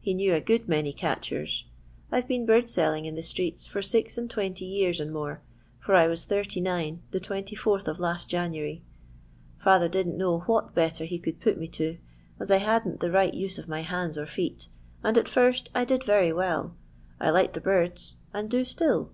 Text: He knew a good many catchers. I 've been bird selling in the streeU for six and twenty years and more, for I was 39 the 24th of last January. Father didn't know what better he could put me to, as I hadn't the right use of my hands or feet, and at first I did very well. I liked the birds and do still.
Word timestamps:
He 0.00 0.14
knew 0.14 0.32
a 0.32 0.40
good 0.40 0.68
many 0.68 0.94
catchers. 0.94 1.66
I 2.10 2.22
've 2.22 2.26
been 2.26 2.46
bird 2.46 2.66
selling 2.70 3.04
in 3.04 3.14
the 3.14 3.20
streeU 3.20 3.68
for 3.68 3.82
six 3.82 4.16
and 4.16 4.30
twenty 4.30 4.64
years 4.64 5.00
and 5.00 5.12
more, 5.12 5.42
for 5.80 5.94
I 5.94 6.06
was 6.06 6.24
39 6.24 7.02
the 7.10 7.20
24th 7.20 7.86
of 7.86 8.00
last 8.00 8.30
January. 8.30 8.82
Father 9.62 9.90
didn't 9.90 10.16
know 10.16 10.38
what 10.46 10.74
better 10.74 11.04
he 11.04 11.18
could 11.18 11.40
put 11.42 11.58
me 11.60 11.68
to, 11.68 11.98
as 12.40 12.50
I 12.50 12.56
hadn't 12.56 13.00
the 13.00 13.10
right 13.12 13.34
use 13.34 13.58
of 13.58 13.68
my 13.68 13.82
hands 13.82 14.16
or 14.16 14.24
feet, 14.24 14.68
and 15.04 15.18
at 15.18 15.28
first 15.28 15.68
I 15.74 15.84
did 15.84 16.04
very 16.04 16.32
well. 16.32 16.74
I 17.20 17.28
liked 17.28 17.52
the 17.52 17.60
birds 17.60 18.16
and 18.32 18.48
do 18.48 18.64
still. 18.64 19.12